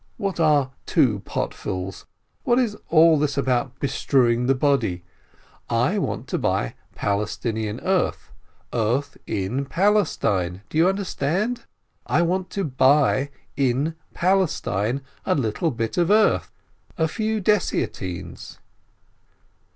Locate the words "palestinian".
6.95-7.79